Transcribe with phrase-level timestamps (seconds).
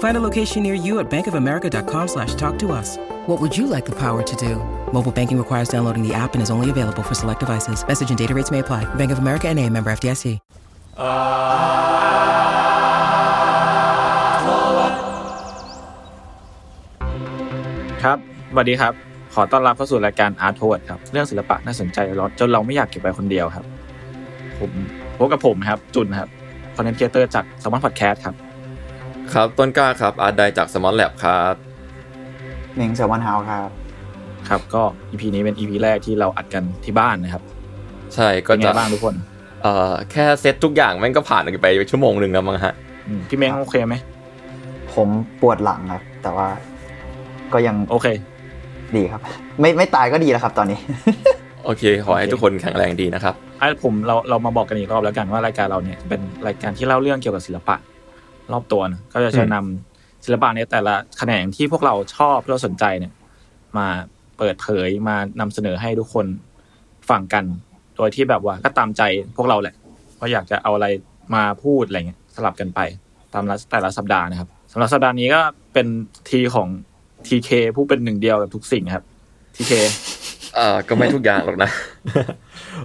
[0.00, 2.98] Find a location near you at bankofamerica.com slash talk to us.
[3.28, 4.56] What would you like the power to do?
[4.92, 7.86] Mobile banking requires downloading the app and is only available for select devices.
[7.86, 8.84] Message and data rates may apply.
[8.96, 10.38] Bank of America and a member FDIC.
[10.96, 11.60] Uh,
[18.04, 18.18] ครับ
[18.50, 18.92] สวัสดีครับ
[19.34, 23.64] ขอต้อนรับเข้าสู่รายการ Art t o w a r d ครับ เรื่องศิลปะน่าสนใจร้อนจนเราไม่อยากเก็บไว้คนเดียวครับ
[24.60, 24.70] ผม
[25.18, 26.28] พบกับผมครับ จุนครับ
[26.76, 28.34] คอนเทนต์ครีเอเตอร์จากสมาร์ทพอดแคสต์ครับ
[29.34, 31.54] ครับ ต้นกล้าครับ art di จาก Salmon Lab ครับ
[32.74, 33.68] เม้ง Salmon House ครับ
[34.48, 37.42] ครับก็ EP นี้เป็น EP แรกที่เราอัดกันที่บ้านนะครับ
[38.14, 39.14] ใช่ก็เป็นไงจะบ้างทุกคน
[39.62, 42.74] เอ่อแค่เซตทุกอย่างแม่งก็ผ่านไปชั่วโมงหนึ่งแล้วมั้งฮะ
[43.06, 43.94] อืมพี่เม้งโอเคไหม
[44.94, 45.08] ผม
[45.40, 46.46] ปวดหลังครับ แต่ว่า
[47.52, 48.06] ก็ยังโอเค
[48.96, 49.20] ดีครับ
[49.60, 50.78] ไม่ไม่ตายก็ดีแล้วครับ ตอนนี้
[51.64, 57.76] โอเค ขอให้ทุกคนแข็งแรงดีนะครับไอ้ผมเราเรามาบอกกันอีกรอบแล้วกันว่ารายการเราเนี่ยเป็นรายการที่เล่าเรื่องเกี่ยวกับศิลปะ
[58.52, 63.12] รอบตัวนะก็จะจะนำศิลปะในแต่ละแขนงที่พวกเราชอบเราสนใจเนี่ย
[63.78, 63.86] มา
[64.38, 66.26] เปิดเผยมานำเสนอให้ทุกคน
[67.10, 67.44] ฟังกัน
[67.96, 69.02] โดยที่แบบว่าก็ตามใจ
[69.36, 69.74] พวกเราแหละ
[70.18, 70.86] ว่าอยากจะเอาอะไร
[71.34, 72.80] มาพูดอะไรเงี้ยสลับกันไป
[73.32, 75.40] ตามละแต่ละสัปดาห์นะครับสำหรับสัปดาห์นี้ก็
[75.72, 75.86] เป็น
[76.30, 76.68] ทีของ
[77.26, 79.04] ทีเคผู้เป็นหนึ่งเดียวกับทุกสิ่งครับ
[79.56, 79.72] ทีเค
[80.54, 81.70] เอ่อก็ไม่ทุกอย่างหรอกนะ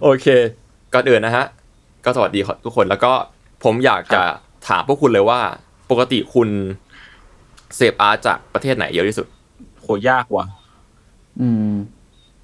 [0.03, 0.27] โอเค
[0.93, 1.45] ก่อนอื่นนะฮะ
[2.05, 3.11] ก็สวัสดีทุกคนแล้วก็
[3.63, 4.23] ผมอยากจะ
[4.67, 5.39] ถามพวกคุณเลยว่า
[5.91, 6.49] ปกติคุณ
[7.75, 9.27] เสพอาร์ตจากประเทศไหนเยอะที่สุด
[9.81, 10.45] โหยากว่ะ
[11.41, 11.73] อืม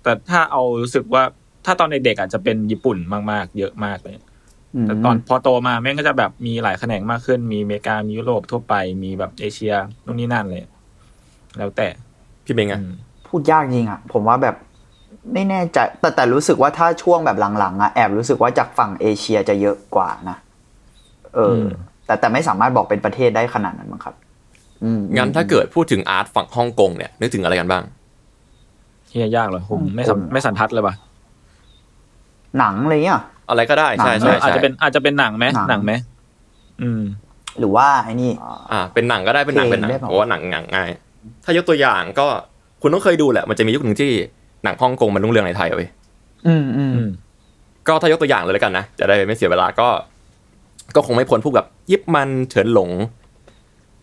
[0.04, 1.24] แต่ถ้าเอารู้สึกว่า
[1.66, 2.98] ถ้าตอนเด็กๆอาจจะเป็นญี่ปุ่น
[3.32, 4.16] มากๆ เยอะมากเลย
[4.84, 9.74] มแต่ตอนพอโตมาแม่งก็จะแบบมีหลายแขนงมากขึ้น มีอเมริกามียุโรปทั่วไปมีแบบเอเชีย
[10.06, 10.64] นู่นนี่นั่นเลย
[11.58, 11.88] แล้วแต่
[12.46, 12.94] พี่เบงอะอืม
[13.28, 14.56] พูดยากจริงอะ ผมว่าแบบ
[15.34, 20.38] ไม่แน่ใจแต่แต่รู้สึกว่าถ้าช่วงแบบหลังๆอะแอบรู้สึกว่าจากฝั่งเอเชียจะเยอะกว่านะ
[21.36, 21.68] เอออม
[22.12, 24.16] แต่แต่ไม่สามารถบอกเป็นประเทศได้ขนาดนั้นมั้งครับ
[24.84, 27.84] อืมงั้นถ้าเกิดพูดถึงอาร์ตฝั่งฮ่องกงเนี่ยนึกถึงอะไรกันบ้าง
[29.10, 30.96] เฮียยากเลยผมไม่สัมไม่สันทัดเลยป่ะ
[32.60, 33.20] หนังอะไรเงี้ย
[33.50, 35.92] อะไรก็ได้ใช่หนังใช่อาจใช่จะเป็นอาจจะเป็นหนังไหมหนังหนังไหม
[36.82, 37.02] อืม
[37.60, 38.32] หรือว่าไอ้นี่
[38.72, 40.90] อ่า เป็นหนังก็ได้เป็นหนังเพลงเป็นหนังได้เปล่าเพราะว่าหนังหนังง่าย
[41.44, 42.28] ถ้ายกตัวอย่างก็
[42.82, 44.12] คุณต้องเคยดูแหละมันจะมียุคหนึ่งที่
[44.64, 45.90] หนังฮ่องกงมันรุ่งเรืองในไทยเอาไว้ย
[46.48, 47.10] อืมอืมอืม
[47.88, 49.88] ก็ถ้ายกตัวอย่างเลยแล้วกันนะจะได้ไม่เสียเวลาก็
[50.96, 52.90] ก็คงไม่พ้นพวกแบบยิบมันเฉินหลง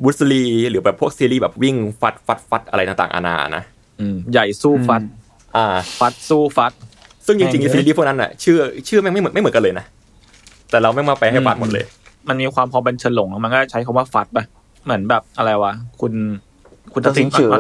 [0.02, 3.62] บุสลีหรือแบบพวกซีรีส์แบบวิ่งฟัดฟัดฟัดอะไรต่างๆอานานะ
[4.00, 5.02] อืมใหญ่สู้ฟัด
[5.56, 5.66] อ่า
[6.00, 6.72] ฟัดสู้ฟัด
[7.26, 8.56] ซึ่งจริงแม่งๆซีรีส์พวกนั้นอะชื่อ
[8.88, 9.84] ชื่อแม่งไม่เหมือนไม่เหมือนกันเลยนะ
[10.70, 11.84] แต่เราไม่งมาไปให้ฟัดหมดเลย
[12.28, 14.44] มันมีความพอเป็นเฉินหลงแล้วมันก็ใช้คำว่าฟัดป่ะ
[14.84, 16.12] เหมือนแบบอะไรวะคุณ
[16.92, 17.52] คุณตัวสิงตัดฉือ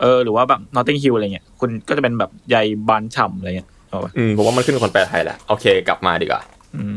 [0.00, 2.56] เออหรือว่าแบบ Notting Hill อะไรเงี้ยคุณก็จะเป็นแบบใย
[2.88, 6.42] บานฉ่ำอะไรเงี้ยเอาปะอืมผมว่ามันขึ้นกับคนแปลไทยแหละโอเค กลับมาดีกว่า
[6.76, 6.96] อืม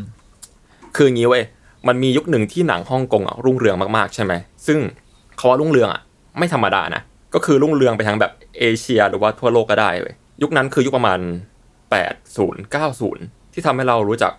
[0.95, 1.43] คืออย่างนี้เว้ย
[1.87, 4.33] มันมียุคหนึ่งที่หนังฮ่องกงอะรุ่งเรืองมากๆใช่ไหม
[4.67, 4.79] ซึ่ง
[5.37, 6.01] เขาว่ารุ่งเรืองอะ
[6.37, 7.01] ไม่ธรรมดานะ
[7.33, 11.19] ก็คือรุ่งเรืองไปทางแบบเอเชียหรือว่าทั่วโลกก็ได้เว้ยยุคนั้นคือยุคประมาณ
[11.91, 14.33] 80 90 ที่ทำให้เรารู้จัก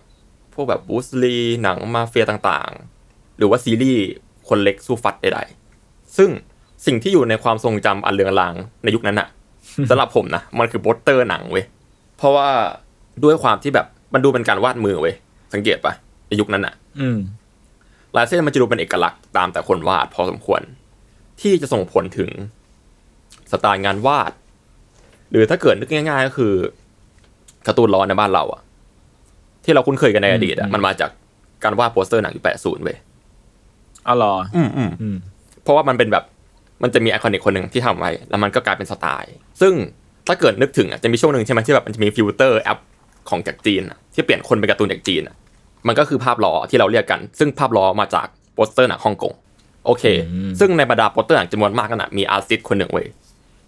[0.54, 4.04] พวกแบบบูสลีหนังมาเฟียต่างๆ หรือว่าซีรีส์
[4.48, 6.30] คนเล็กสู้ฟัดใดๆซึ่ง
[6.86, 9.28] สิ่งที่อยู่ในความทรงจำอันเลือนลางในยุคนั้นอะ
[9.90, 11.64] สำหรับผมนะมันคือโปสเตอร์หนังเว้ย
[12.16, 12.48] เพราะว่า
[13.24, 15.14] ด้วยความที่แบบมันดูเป็นการวาดมือเว้ย
[15.54, 15.92] สังเกตปะ
[16.32, 17.18] ในยุคนั้นอะอืม
[18.16, 20.60] ลายเส้นมันจะดูเป็นเอกลักษณ์ตามแต่คนวาดพอสมควร
[21.40, 22.30] ที่จะส่งผลถึง
[23.52, 24.32] สไตล์งานวาด
[25.30, 26.52] หรือถ้าเกิดนึกง่าย ๆ ก็คือ
[27.66, 28.62] การ์ตูนล้อในบ้านเราอะ
[29.64, 31.10] ที่เราคุ้นเคยกันในอดีตอะอืมมันมาจาก
[31.64, 32.96] การวาดโปสเตอร์หนังยุคแปดศูนย์เว้ย
[34.08, 35.16] อ๋อเหรออืมอืมอืม
[35.62, 36.24] เพราะว่ามันเป็นแบบ
[36.82, 39.72] มันจะมี iconic คนหนึ่งที่ทำไว้ แล้วมันก็กลายเป็นสไตล์ ซึ่ง
[40.26, 42.78] ถ้าเกิดนึกถึงอะจะมีช่วงหนึ่งใช่ไหมที่แบบมันจะมีฟิลเตอร์แอป
[43.28, 45.36] ของจากจีนอะที่เปลี่ยนคนเป็นการ์ตูนจากจีนอะ
[45.86, 49.32] มันก็คือภาพล้อที่เราเรียกกัน ซึ่งภาพล้อมาจากโปสเตอร์หนังฮ่องกง
[49.86, 53.06] โอเคอืมซึ่งในบรรดาโปสเตอร์หนังจำนวนมากนั่นนะมี artist คนหนึ่งเว้ย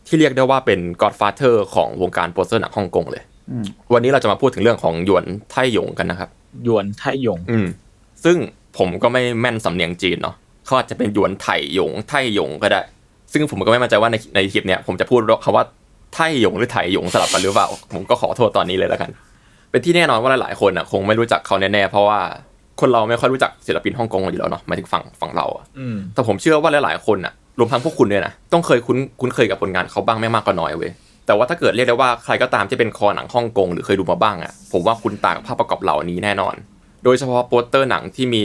[0.06, 6.30] ที่เรียกได้ว่าเป็น godfather ของวงการโปสเตอร์หนังฮ่องกงเลยอืมวันนี้เราจะมาพูดถึงเรื่องของหยวนไทหยงกันนะครับ
[6.64, 7.66] หยวนไทหยง อืม
[8.24, 8.36] ซึ่ง
[8.78, 12.80] ผมก็ไม่แม่นสำเนียงจีนเนาะเขาอาจจะเป็นหยวนไถหยง ไทหยงก็ได้
[13.32, 15.64] ซึ่งผมก็ไม่มั่นใจว่าในในคลิปเนี้ยผมจะพูดคำว่า
[16.14, 19.10] ไทหยงหรือไถหยงสลับกันหรือเปล่า ผมก็ขอโทษตอนนี้เลยแล้วกัน
[19.74, 22.20] เป็นที่แน่นอนว่าหลายๆคนอะคงไม่รู้จักเขาแน่ๆเพราะว่า
[22.80, 30.90] คนเราไม่ค่อยรู้จักศิลปินฮ่องกงอยู่แล้วเนาะหมายถึงฝั่งฝั่งเราอะอืมแต่ผมเชื่อว่าหลายๆคนอะรวมทั้งพวกคุณด้วยนะต้องเคยคุ้นคุ้นเคยกับผลงานเขาบ้างไม่มากก็น้อยเว้ย
[31.26, 36.54] แต่ว่าถ้าเกิดเรียกได้ว่าใครก็ตามที่เป็นคอหนังฮ่องกงหรือเคยดูมาบ้างอะผมว่าคุณต่างกับภาพประกอบเหล่านี้แน่นอน
[37.04, 38.44] โดยเฉพาะโปสเตอร์หนังที่มี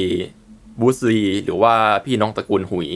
[0.80, 1.74] บูสลีหรือว่า
[2.06, 2.88] พี่น้องตระกูลหุย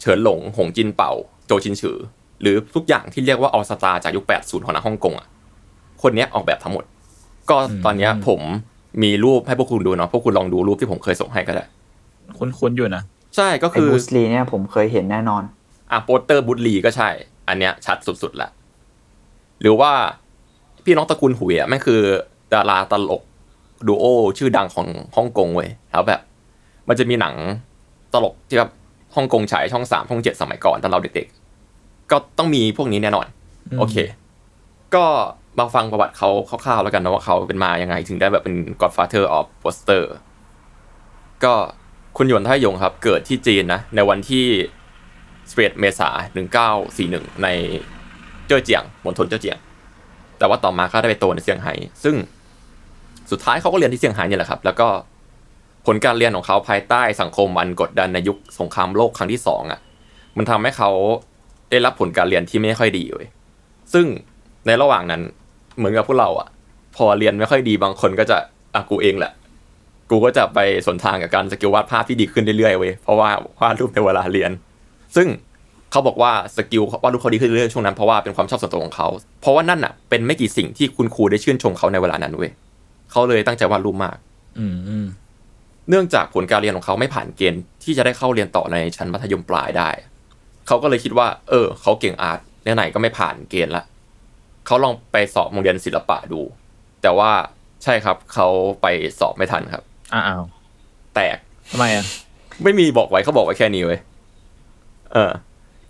[0.00, 1.12] เฉินหลง หงจินเป่า
[1.46, 1.98] โจชินฉือ
[2.42, 5.26] หรือทุกอย่างที่เรียกว่าออสตาจากยุค 80 ของหนังฮ่องกงอะ
[6.02, 6.84] คนเนี้ยออกแบบทั้งหมด
[7.50, 8.40] ก็ตอนเนี้ยผม
[9.02, 11.64] มีรูปให้พวกคุณดูเนาะพวกคุณลองดูรูปที่ผมเคยส่งให้ก็ได้
[12.38, 13.02] คุ้นๆอยู่นะ
[13.36, 15.42] ใช่ก็ไอ้คือบูสลีเนี่ยผมเคยเห็นแน่นอน
[15.90, 17.08] อะโปสเตอร์บุตลีก็ใช่
[17.48, 18.48] อันเนี้ยชัดสุดๆละ
[19.60, 19.92] หรือว่า
[20.84, 22.00] พี่น้องตระกูลหุยอะแม่งคือ
[22.52, 23.22] ดาราตลก
[23.86, 24.04] ดูโอ
[24.38, 24.86] ชื่อดังของ
[25.16, 26.20] ฮ่องกงเว้ยแล้วแบบ
[26.88, 27.34] มันจะมีหนัง
[28.14, 28.70] ตลกที่แบบ
[29.14, 33.26] ฮ่องกงฉายช่องสามช่องเจ็ดสมัยก่อนตอนเราเด็กๆก็ต้องมีพวกนี้แน่นอน
[33.70, 33.96] อืมโอเค
[34.94, 35.04] ก็
[35.58, 40.04] มาฟังประวัติเขาคร่าวๆแล้วกันนะว่าเขาเป็นมายังไงถึงได้แบบเป็น Godfather of Poster
[41.44, 41.54] ก็
[42.16, 44.46] คุณหยวนไทหยงครับ เกิดที่จีนนะ ในวันที่
[45.12, 46.38] 11เมษายน
[46.94, 47.48] 1941 ใน
[48.46, 49.58] เจ้อเจียงมณฑลเจ้อเจียง
[50.38, 51.72] แต่ว่าต่อมาเขาได้ไปโตในเซี่ยงไฮ้
[52.04, 52.16] ซึ่ง
[53.30, 54.88] สุดท้ายเขาก็เรียนที่เซี่ยงไฮ้เนี่ยแหละครับ แล้วก็
[55.86, 59.80] ผลการเรียนของเขาภายใต้สังคมอันกดดันในยุคสงครามโลกครั้งที่สองอะ
[60.36, 60.90] มันทำให้เขา
[61.70, 63.28] ได้รับผลการเรียนที่ไม่ค่อยดีเว้ย
[63.92, 64.06] ซึ่ง
[64.66, 65.22] ในระหว่างนั้น
[65.76, 66.48] เหมือนกับพวกเราอะ
[66.96, 68.36] พอเรียนไม่ค่อยดีบางคนก็จะ
[68.74, 69.32] อะกูเองแหละ
[70.10, 73.30] กูก็จะไปสนทางกับการ skill วาดภาพที่ดีขึ้นเรื่อยๆเว้ยเพราะว่า
[73.60, 74.50] วาดรูปในเวลาเรียน
[75.16, 75.28] ซึ่ง
[75.90, 79.08] เขาบอกว่า skill วาดรูปเขาดีขึ้นเรื่อยๆช่วงนั้นเพราะว่าเป็นความชอบส่วนตัวของเขา
[79.40, 82.50] เพราะว่านั่นอะเป็นไม่กี่สิ่งที่คุณครูได้ชื่นชมเขาในเวลานั้นเว้ย
[83.10, 84.16] เขาเลยตั้งใจวาดรูปมาก
[84.58, 85.06] อืมอืม
[85.88, 89.88] เนื่องจากผลการเรียนของเขาไม่ผ่านเกณฑ์ที่จะได้เข้าเรียนต่อในชั้นมัธยมปลายได้
[90.66, 92.38] เขาก็เลยคิดว่า เออ เขาเก่งอาร์ต
[92.76, 93.84] ไหนๆก็ไม่ผ่านเกณฑ์ละ
[94.66, 96.40] เขาลองไปสอบโรงเรียนศิลปะดู
[97.02, 97.30] แต่ว่า
[97.84, 98.48] ใช่ครับเขา
[98.82, 98.86] ไป
[99.20, 99.82] สอบไม่ทันครับ
[100.14, 100.44] อ้าว
[101.14, 101.36] แตก
[101.70, 102.04] ทำไมอะ
[102.62, 104.00] ไม่มีบอกไว้เขาบอกไว้แค่นี้เว้ย
[105.12, 105.30] เออ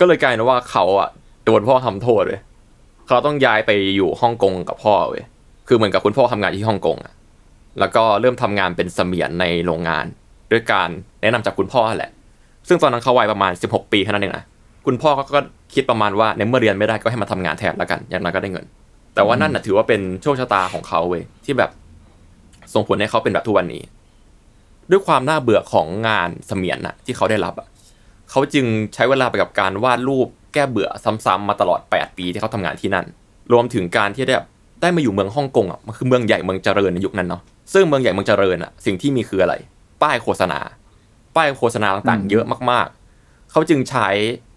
[0.01, 1.09] ก็เลยกลายเป็นว่าเขาอะ
[1.45, 2.41] โดนพ่อทำโทษเลย
[3.07, 5.25] เขาต้องย้ายไปอยู่ฮ่องกงกับพ่อเว้ย
[5.69, 7.15] คือเหมือนกับคุณพ่อทำงานที่ฮ่องกงอะ
[7.81, 10.07] แล้วก็เริ่มทำงานเป็นเสมียนในโรงงาน
[10.51, 10.89] ด้วยการ
[11.23, 12.13] แนะนำจากคุณพ่อแหละ
[12.69, 14.45] ซึ่งตอนนั้นเขาวัยประมาณ 16 ปีแค่นั้นเองนะ
[14.87, 15.41] คุณพ่อก็
[15.75, 18.67] คิดประมาณว่าในเมื่อเรียนไม่ได้ก็ให้มาทำงานแทนแล้วกัน อย่างน้อยก็ได้เงิน
[19.15, 21.71] แต่ว่านั่นน่ะถือว่าเป็นโชคชะตาของเขาเว้ยที่แบบ
[22.75, 23.83] ส่งผลให้เขาเป็นแบบทุกวันนี้
[24.91, 27.67] ด้วยความน่าเบื่อของงานเสมียนน่ะ ที่เขาได้รับอะ
[28.31, 33.07] เขาจึงใช้เวลาไปกับการวาดรูปแก้เบื่อซ้ำๆมาตลอด 8 ปีที่เขาทำงานที่นั่น
[33.53, 34.35] รวมถึงการที่ได้
[34.81, 37.43] ได้มาอยู่เมืองฮ่องกงอะมันคือเมืองใหญ่เมืองเจริญในยุคนั้นเนาะ
[37.73, 39.55] ซึ่งเมืองใหญ่เมืองเจริญอะสิ่งที่มีคืออะไร
[40.03, 40.59] ป้ายโฆษณา
[41.37, 44.09] ป้ายโฆษณาต่างๆ เยอะมากๆ เขาจึงใช้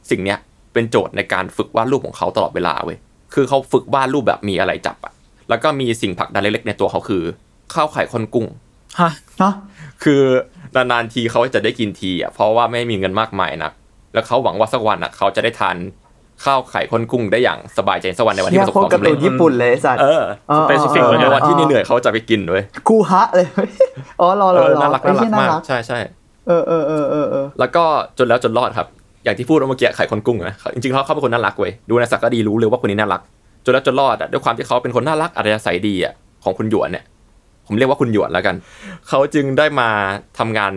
[0.10, 0.40] สิ่งเนี้ย
[0.76, 2.98] เป็นโจทย์ในการฝึกวาดรูปของเขาตลอดเวลาเว้ย
[3.34, 5.14] คือเขาฝึกวาดรูปแบบมีอะไรจับอะ
[5.50, 7.24] แล้วก็มีสิ่งผลักดันเล็กๆในตัวเขาคือ
[7.74, 8.48] ข้าวไข่ข้นกุ้ง
[9.00, 9.54] ฮะเนาะ
[10.04, 10.22] คือ
[10.76, 13.72] นานๆทีเขาจะได้กินทีอะเพราะว่าไม่มีเงินมากมายนะ
[14.14, 15.76] แล้วเขาหวังว่าสักวันอะเขาจะได้ทาน
[16.46, 23.48] ข้าวไข่ข้นกุ้งได้อย่างสบายใจสักวันในวันที่เฮีปยระสบโคคตวารมการ์สำเร็ตูจนญี่ปุ่นเลยไอ้สัตว์เออเออ Specific เออไว้ในด้วยวันที่เหนื่อยๆเขาจะไปกินด้วยกูฮะเลย
[24.20, 26.00] อ๋อรอรเอออรอน่ารักไอ้น่ารัที่กน่ามากรักใช่ใช่
[26.48, 27.84] เออเออเออเออเออแล้วก็
[28.18, 28.88] จนแล้วจนรอดครับ
[29.26, 33.22] อย่างที่พูดเมื่อกี้ไข่คนกุ้งนะจริงๆเขาเขาเป็นคนน่ารักเว้ยดูในสักก็ดีรู้เลยว่าคนนี้น่ารัก
[33.66, 36.14] จนแล้วจนรอดอะด้วยความที่เขาเป็นคนน่ารักอัธยาศัยดีอะ
[36.44, 37.04] ของคุณหยวนเนี่ย
[37.68, 38.56] ผมเรียกว่าคุณหยวนแล้วกัน
[39.08, 39.90] เขาจึงได้มา
[40.40, 40.72] ทำงาน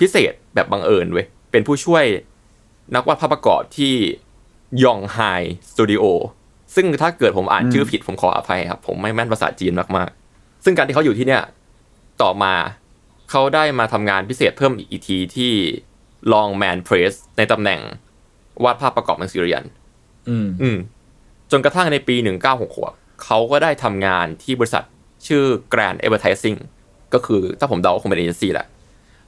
[0.00, 2.04] พิเศษแบบบังเอิญเว้ยเป็นผู้ช่วย
[2.94, 3.94] นักวาดภาพประกอบที่
[4.82, 5.18] ยองไฮ
[5.70, 6.04] สตูดิโอ
[6.74, 11.42] ซึ่งถ้าเกิดผมอ่านชื่อผิดผมขออภัยครับ ผมไม่แม่นภาษาจีนมากๆ ซึ่งการที่เขาอยู่ที่เนี่ย
[12.22, 12.54] ต่อมา
[13.30, 15.52] เขาได้มาทำงานพิเศษเพิ่มอีกทีที่
[16.32, 17.80] Longman Press ในตำแหน่ง
[18.64, 19.62] วาดภาพประกอบหนังสือเรียน
[20.28, 20.78] อืมอืม
[21.50, 22.16] จนกระทั่งในปี
[22.68, 24.84] 1966เขาก็ได้ทำงานที่บริษัท
[25.26, 26.58] ชื่อ Grand Advertising
[27.14, 28.66] ก็คือถ้าผมเดาก็คงเป็นเอเจนซี่แหละ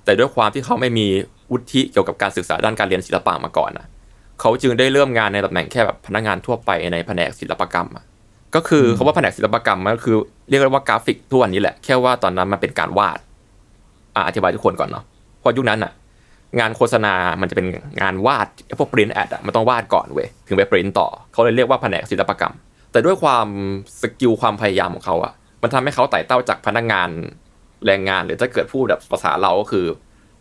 [0.05, 1.07] แต่ด้วยความที่เขาไม่มี
[1.51, 3.87] วุฒิเกี่ยวกับการศึกษาด้านการเรียนศิลปะมาก่อนนะ
[4.41, 8.05] เขาจึงได้เริ่มงานในตำแหน่งแค่แบบพนักงานทั่วไปในแผนกศิลปกรรมอะ
[8.55, 10.17] ก็คือเขาว่าแผนกศิลปกรรมมันก็คือ
[10.49, 13.19] เรียกได้ว่ากราฟิกทุกวันนี้แหละ แค่ว่าตอนนั้นมันเป็นการวาด
[14.15, 15.05] อะอธิบายทุกคนก่อนเนาะ
[15.41, 15.93] เพราะยุคนั้นอะ
[16.59, 17.67] งานโฆษณา มันจะเป็น
[18.01, 18.47] งานวาด
[18.79, 22.55] พวก print ad อะมันต้องวาดก่อนเว้ยถึงไปปริ้นต่อ เขาเลยเรียกว่าแผนกศิลปกรรม
[22.93, 23.47] แต่ด้วยความ
[24.01, 27.09] skill ความพยายามของเขาอะมันทำให้เขาไต่เต้าจากพนักงาน
[27.87, 29.87] แรงงานหรือถ้าเกิดพูดแบบภาษาเราก็คือ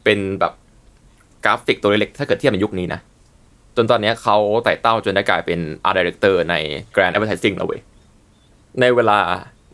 [0.03, 0.53] เป็นแบบ
[1.45, 2.99] กราฟิกตัวเล็กๆถ้าเกิดเทียบในยุคนี้นะ
[3.75, 6.55] จนตอนนี้เขาไต่เต้าจนได้กลายเป็น Art Director ใน
[6.95, 7.81] Grand Advertising แล้วเว้ย
[8.79, 9.17] ในเวลา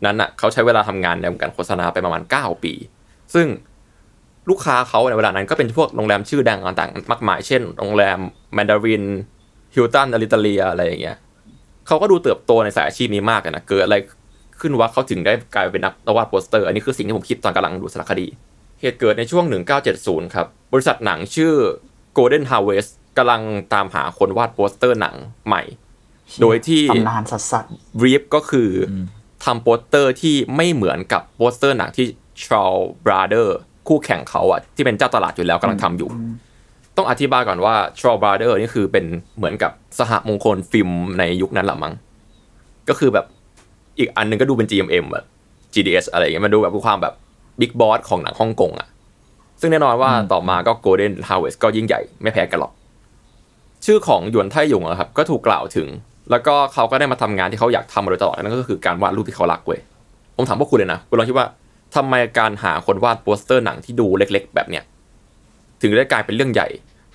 [0.04, 2.72] นั้นอะเขาใช้เวลาทำงานในวงการโฆษณาไปประมาณ 9 ปี
[3.34, 3.46] ซึ่ง
[4.50, 8.18] ลูกค้าเขาในเวลานั้นก็เป็นพวกโรงแรมชื่อดังต่างๆ มากมาย เช่น โรงแรม
[8.54, 9.04] แมนดาริน
[9.74, 11.16] ฮิลตันอลิตาเลียอะไรอย่างเงี้ย
[11.86, 13.96] เขาก็ดูเติบโตในสายอาชีพนี้มากอะนะเกิดอะไร
[14.60, 18.26] ขึ้นวะเขาถึงได้กลายเป็นนักวาดโปสเตอร์ อันนี้คือสิ่งที่ผมคิดตอนกำลังดูสารคดี
[18.80, 19.44] เหตุเกิดในช่วง
[19.90, 21.52] 1970 ครับ บริษัทหนังชื่อ
[22.16, 23.42] Golden Harvest กำลัง
[23.74, 25.14] ตามหาคนวาดโปสเตอร์หนัง
[25.46, 25.62] ใหม่
[26.42, 27.64] โดยที่ตำนานสัสสัส
[27.98, 28.94] brief ก็คือ
[29.44, 32.06] ทำโปสเตอร์ที่ไม่เหมือนกับโปสเตอร์หนังที่
[32.42, 36.08] Shaw Brother คู่แข่งเขาอะที่เป็นเจ้าตลาดอยู่แล้วกำลังทำอยู่
[36.96, 39.04] ต้องอธิบายก่อนว่า Shaw Brother นี่คือเป็น
[39.36, 41.92] เหมือนกับสหมงคลฟิล์มในยุคนั้นแหละมั้ง
[42.88, 43.26] ก็คือแบบ
[43.98, 45.24] อีกอันหนึ่งก็ดูเป็น GMM อะ
[45.74, 47.14] GDH อะไรอย่างเงี้ยมันดูแบบความแบบ
[47.60, 48.88] big boss ของหนังฮ่องกงอะ
[49.60, 52.72] ซึ่งแน่นอนว่าต่อมาก็ Golden Harvest ก็ยิ่งใหญ่ไม่แพ้กันหรอก
[53.84, 55.88] ชื่อของหยวนไทหยงอะครับ ก็ถูกกล่าวถึง
[56.30, 59.80] แล้วก็เขาก็ได้มาทำงานที่เขาอยากทำมาโดยตลอดนั่นก็คือการวาดรูปที่เขารักเว้ย
[60.36, 61.46] ผมถามพวกคุณเลยนะคุณลองคิดว่า
[61.96, 64.84] ทำไมการหาคนวาดโปสเตอร์หนังที่ดูเล็ก ๆ แบบเนี้ย
[65.80, 66.68] ถึงได้กลายเป็นเรื่องใหญ่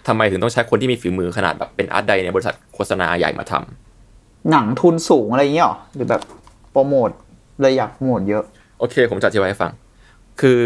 [0.07, 6.21] ทำไมถึงต้องใช้คนที่มีฝีมือขนาดแบบเป็นอาร์ตไดในบริษัทโฆษณาใหญ่มาทำหนังทุนสูงอะไรอย่างเงี้ยหรอหรือแบบ
[6.71, 7.09] โปรโมท
[7.61, 8.43] เลยอยากโปรโมทเยอะ
[8.79, 9.71] โอเค ผมจะอธิบายให้ฟัง
[10.41, 10.61] คือ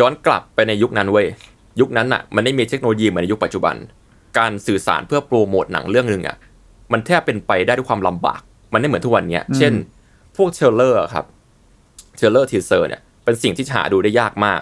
[0.00, 1.26] ย้อนกลับไปในยุคนั้นเว้ย
[1.80, 3.74] ยุคนั้นอะมันไม่มีเทคโนโลยีเหมือนในยุคปัจจุบัน
[4.38, 6.36] การสื่อสารเพื่อโปรโมทหนังเรื่องหนึ่งอะ
[6.92, 8.40] มันแทบเป็นไปได้ด้วยความลำบาก
[8.72, 9.72] มันไม่เหมือนทุกวันเนี้ย เช่น
[10.36, 11.24] พวก trailer ครับ
[12.16, 14.60] trailer teaser เนี่ย เป็นสิ่งที่หาดูได้ยากมาก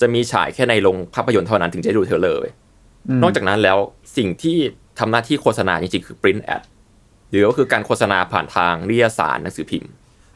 [0.00, 2.54] จะมีฉายแค่ในโรงภาพยนตร์เท่านั้นถึงจะได้ดู trailer เว้ย
[3.22, 3.78] นอกจากนั้นแล้ว
[4.16, 4.56] สิ่งที่
[4.98, 6.62] ทำหน้าที่โฆษณาจริงๆคือ print ad
[7.30, 9.90] หรือก็คือการโฆษณาผ่านทางนิตยสารหนังสือพิมพ์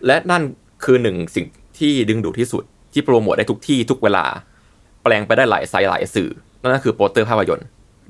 [0.06, 0.42] และนั่น
[0.84, 1.46] คือหนึ่งสิ่ง
[1.78, 4.24] ที่ดึงดูดที่สุด ที่โปรโมทได้ทุกที่ทุกเวลา
[5.02, 7.66] แปลงไปได้หลายไซส์หลายสื่อ นั่นก็คือโปสเตอร์ภาพยนตร์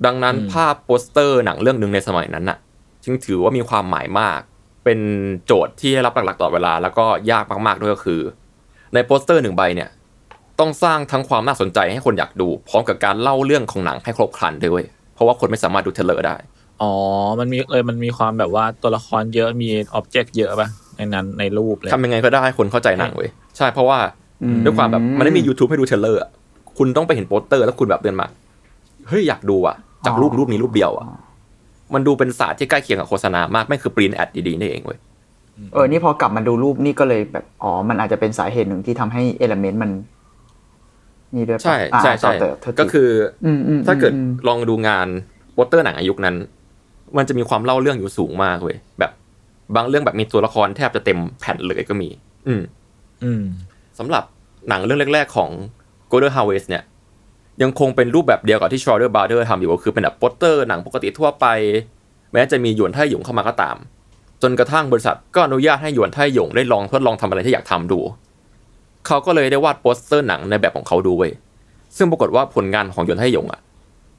[0.06, 2.58] ดังนั้นภาพโปสเตอร์หนังเรื่องหนึ่งในสมัยนั้นน่ะ
[3.04, 4.40] จึงถือว่ามีความหมายมาก
[4.84, 5.00] เป็น
[5.46, 8.20] โจทย์ที่ได้รับหลักๆตลอดเวลา แล้วก็ยากมากๆด้วยก็คือ
[8.94, 9.88] ในโปสเตอร์หนึ่งใบเนี่ย
[10.60, 16.36] ต้องสร้างทั้งความน่าสนใจให้คนอยากดู พร้อมกับการเล่าเรื่องของหนังให้ครบครันด้วยเว้ยเพราะว่าคนไม่สามารถดู trailer ได้
[16.82, 16.92] อ๋อ
[17.40, 23.98] มันมีเลยมันมีความแบบว่าตัวละครเยอะมี object เยอะป่ะในนั้นในรูปเลยทำยังไงก็ได้ให้คนเข้าใจหนังเว้ยใช่เพราะว่า
[24.42, 26.30] อืมด้วยความแบบมันไม่มี YouTube ให้ดู trailer อะ
[26.78, 28.26] คุณต้องไปเห็นโปสเตอร์แล้วคุณแบบเดินมา
[29.08, 31.06] เฮ้ยอยากดูอะจากรูปรูปนี้รูปเดียวอะ
[31.94, 34.98] มันดูเป็นศาสตร์ที่ใกล้เคียงกับโฆษณามากไม่คือ print ad ดีๆนี่เองเว้ย
[35.72, 39.90] เออ นี่พอกลับมาดูรูปนี่ก็เลยแบบอ๋อ มันอาจจะเป็นสาเหตุหนึ่งที่ทำให้ element มัน
[41.34, 43.10] นี่ด้วยปะใช่อ่าใช่ใช่ต่อเติมโทษทีก็คือ
[43.44, 45.08] อมอืมถ้าเกิดอืมลองดูงาน
[45.52, 46.36] โปสเตอร์หนังอายุคนั้น
[47.16, 49.12] มันจะมีความเล่าเรื่องอยู่สูงมากเว้ยแบบ
[49.76, 52.08] บางเรื่องแบบมีตัวละครแทบจะเต็มแผ่นเลยก็มี
[52.48, 52.62] อืม
[53.24, 53.42] อืม
[53.98, 54.24] สำหรับ
[54.68, 55.50] หนังเรื่องแรก ๆ ของ
[56.10, 56.82] Golden Harvest เนี่ย
[57.62, 61.46] ยังคงเป็นรูปแบบเดียวกับที่ Shaw Brother ทำอยู่ก็คือเป็นแบบโปสเตอร์หนังปกติทั่วไป
[62.32, 63.76] แม้จะมีหยวนไทหยงเข้ามาก็ตาม
[64.42, 68.00] จนกระทั่งบริษัทก็อนุญาตให้หยวนไทหยงได้ลองทดลองทำอะไรที่อยากทำดู
[69.06, 71.32] เขาก็เลยได้วาดโปสเตอร์หนังในแบบของเขาดูเว้ย
[71.96, 73.60] ซึ่งปรากฏว่าผลงานของหยวนไทหยงอะ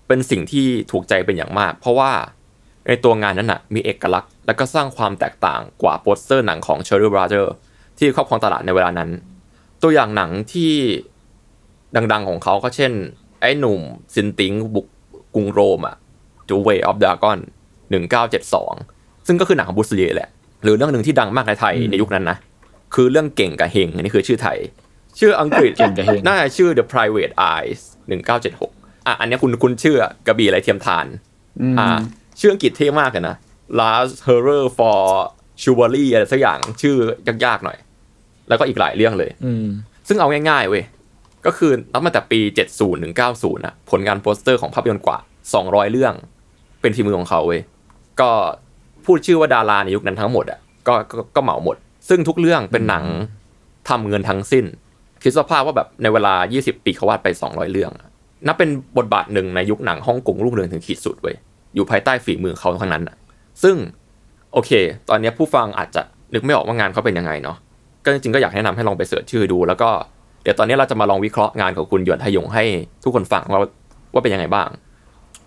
[0.08, 2.12] เป็นสิ่งที่ถูกใจเป็นอย่างมาก เพราะว่า
[2.88, 7.46] ในตัวงานนั้นน่ะมีเอกลักษณ์ และก็สร้างความแตกต่างกว่าโปสเตอร์หนังของ Cherry Brother
[7.98, 9.10] ที่ครอบครองตลาดในเวลานั้น
[9.82, 10.72] ตัวอย่างหนังที่
[12.12, 12.92] ดังๆของเขาก็เช่น
[13.42, 13.82] ไอ้หนุ่ม
[14.16, 14.88] ซินติงบุก
[15.36, 15.96] กรุงโรมอะ
[16.50, 17.40] จูเวออฟดากอน
[17.90, 18.74] หนึ่งเก้าเจ็ดสอง
[19.28, 20.30] ซึ่งก็คือหนังของบุสเลียแหละ
[20.64, 22.38] หรือเรื่องหนึ่งที่ดังมากในไทยในยุคนั้นนะ
[22.96, 24.58] คือเรื่องเก่งกับเฮง อันนี้คือชื่อไทย
[25.20, 28.72] ชื่ออังกฤษเก่งกับเฮงน่าจะชื่อ The Private Eyes หนึ่งเก้าเจ็ดหก
[29.08, 31.06] อะ อันเนี้ยคุณคุณชื่อกระบี่ไรเทียมทาน
[31.62, 31.88] อืมอ่า
[32.40, 33.36] ชื่ออังกฤษเท่มากเลยนะ
[33.80, 35.02] Last Horror for
[35.62, 36.96] Chivalry อะไรสักอย่างชื่อ
[37.46, 37.78] ยากๆหน่อย
[38.50, 39.66] แล้วก็อีกหลายเรื่องเลยอืม
[40.08, 40.84] ซึ่งเอาง่ายๆเว้ย
[41.46, 42.40] ก็คือนับมาแต่ปี
[42.72, 45.18] 70ถึง90นะผลงานโปสเตอร์ของภาพยนตร์กว่า
[45.56, 46.14] 200 เรื่อง
[46.82, 47.62] เป็นทีมือของเขาเว้ย
[48.22, 48.32] ก็
[49.06, 51.78] พูดชื่อว่าดาราในยุคนั้นทั้งหมดอะก็ก็ก็เหมาหมด
[52.10, 53.04] ซึ่งทุกเรื่องเป็นหนัง
[53.90, 54.66] ทำเงินทั้งสิ้น
[55.22, 58.10] คิดสภาพว่าแบบในเวลา 20 ปีเขาวาดไป 200 เรื่องอะ
[58.48, 61.36] นับเป็นบทบาทหนึ่งในยุคหนังฮ่องกงรุ่งเรืองถึงขีดสุดเว้ย
[61.76, 63.18] อยู่ภายใต้ฝีมือเขาทั้งนั้นอะ
[63.64, 63.76] ซึ่ง
[64.54, 64.72] โอเค
[65.10, 66.02] ตอนเนี้ยผู้ฟังอาจจะ
[66.34, 67.58] นึกไม่ออกว่างานเขาเป็นยังไงเนาะ
[68.04, 69.90] ก็จริงๆก็อยากแนะนำให้ลองไปเสิร์ชชื่อดู แล้วก็
[70.44, 72.64] เดี๋ยวตอนนี้เราจะมาลองวิเคราะห์งานของคุณหยวนทยงให้
[73.04, 73.62] ทุกคนฟังว่า
[74.14, 74.70] ว่าเป็นยังไงบ้าง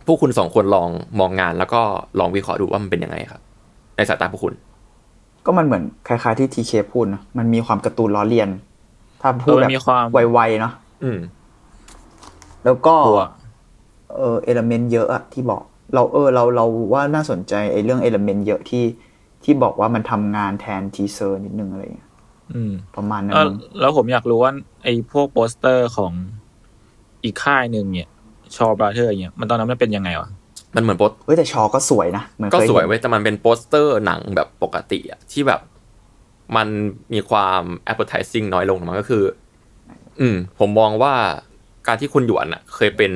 [0.06, 0.88] พวกคุณสองคนลอง
[1.20, 1.80] มองงานแล้วก็
[2.20, 3.40] ลองวิเคราะห์ดูว่ามันเป็นยังไงครับ
[3.96, 4.54] ในสายตาพวกคุณ
[5.46, 8.48] ก็มันเหมือนคล้ายๆที่ทีเคพูดนะมันมีความการ์ตูนล้อเลียน
[9.22, 10.72] ถ้าพูดเออแบบมีความไวๆเนาะ
[11.04, 11.18] อืม
[12.64, 13.22] แล้วก็ตัว
[14.16, 15.62] เออ element เยอะอะที่บอก
[15.94, 18.84] เราเออ เราเราว่าน่าสนใจไอ้เรื่อง element เยอะที่
[19.44, 22.08] ที่บอกว่ามันทำงานแทน teaser นิดนึงอะไรอย่างเงี้ย
[22.54, 24.52] อืมประมาณนั้นเออมั้งแล้วผมอยากรู้ว่า
[24.84, 26.12] ไอ้พวกโปสเตอร์ของ
[27.24, 28.08] อีกค่ายหนึ่งเนี่ย
[28.56, 30.28] Shaw Brother เนี่ยมันตอนนั้นมันเป็นยังไงวะ
[30.74, 35.60] มันเหมือนโปสเฮ้ยแต่ชอก็สวยนะเหมือนก็เคยสวยเห็นเว้ยแต่มันเป็นโปสเตอร์หนังแบบปกติอะที่แบบ
[36.56, 36.68] มัน
[37.12, 39.22] มีความ appetizing น้อยลงมันก็คือ
[40.20, 41.14] อืม ผมมองว่า
[41.86, 43.12] การที่คุณหยวนอะเคยเป็น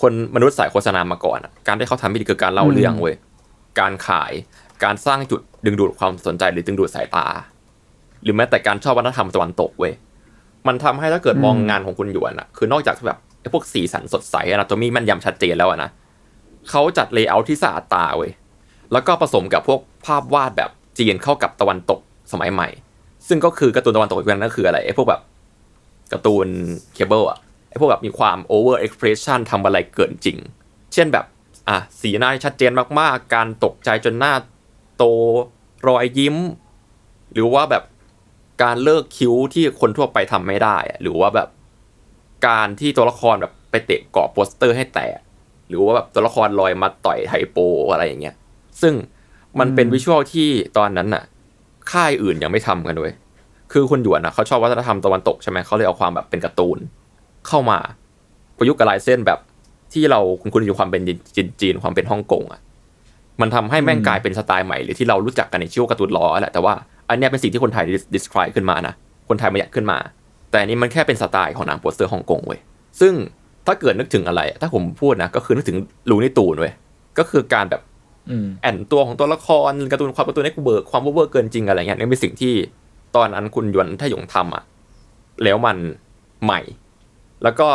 [0.00, 3.14] คนมนุษย์สายโฆษณามาก่อนอะการที่เขาทำไม่ดีคือการเล่าเรื่องเว้ย
[3.80, 4.32] การขาย
[4.84, 7.26] การสร้างจุดดึงดูดความสนใจหรือดึงดูดสายตา
[8.22, 9.92] หรือแม้แต่การชอบวัฒนธรรมตะวันตกเว้ย
[10.66, 15.90] มันทำให้ถ้าเกิดมองงานของคุณหยวนอะคือนอกจากแบบไอ้พวกสีสันสดใสอนาโตมีแมันยำชัดเจนแล้วอะนะ
[16.70, 18.30] เขาจัด layer ที่สะอาดตาเว้ย
[18.92, 22.00] แล้วก็ผสมกับพวกภาพวาดแบบจีนเข้ากับตะวันตก
[22.32, 22.68] สมัยใหม่
[23.28, 25.20] ซึ่งก็คือการ์ตูนตะวันตกอีกอย่างนั่นคืออะไรไอ้พวกแบบ
[26.12, 26.46] การ์ตูน
[26.94, 30.38] เคเบิลอะไอ้พวกแบบมีความ over expression ทำอะไรเกินจริง
[30.92, 31.26] เช่นแบบ
[31.68, 34.34] อะสีหน้าชัดเจนมากๆ การตกใจจนหน้า
[34.96, 35.04] โต
[35.88, 36.36] รอยยิ้ม
[37.32, 37.84] หรือว่าแบบ
[38.62, 41.48] การเลิกคิ้วที่คนทั่วไปทำไม่ได้ หรือว่าแบบ
[42.48, 45.18] การที่ตัวละครแบบไปเตะเกาะโปสเตอร์ให้แตก
[45.68, 47.58] หรือว่าแบบตัวละครลอยมาต่อยไทโป
[47.92, 48.34] อะไรอย่างเงี้ย
[48.82, 48.94] ซึ่ง
[49.58, 51.24] มันเป็นวิชวลที่ตอนนั้นน่ะ
[51.92, 53.12] ค่ายอื่นยังไม่ทำกันด้วย
[53.72, 56.78] คือคุณหยวนน่ะเขาชอบวัฒนธรรมตะวันตกใช่ไหมเขาเลยเอาความแบบเป็นการ์ตูน
[57.48, 57.78] เข้ามา
[58.56, 59.38] ประยุกต์กับลายเส้นแบบ
[59.92, 61.02] ที่เราคุณคุณอยู่ความเป็น
[61.36, 62.60] จีนจีนความเป็นฮ่องกงอะ
[63.40, 66.74] มันทำให้แม่งกลายเป็นสไตล์ใหม่หรือที่เรารู้จักกันในชื่อว่าการ์ตูนล้อแหละแต่ว่า
[67.08, 68.94] อันเนี้ยเป็นสิ่งที่คนไทย describe ขึ้นมานะ
[69.28, 69.98] คนไทยมายัดขึ้นมา
[70.50, 72.60] แต่อันนี้มันแค่เป็นสไตล์ของหนังโปสเตอร์ฮ่องกงเว้ย
[73.00, 73.14] ซึ่ง
[73.66, 75.78] ถ้าเกิดนึกถึงอะไร ถ้าผมพูดนะ ก็คือนึกถึง
[76.10, 76.72] ลูนี่ตูนเว้ย
[77.18, 77.82] ก็คือการแบบ
[78.30, 82.54] อืมแอนตัวของตัวละครการ์ตูนความการ์ตูนเน็กเบิร์กความเวอร์เกินจริงอะไรเงี้ยนี่เป็นสิ่งที่
[83.16, 84.62] ตอนนั้นคุณหยวนถ้าหยงทำอะ
[85.44, 85.76] แล้วมัน
[86.44, 86.60] ใหม่
[87.42, 87.68] แล้วก็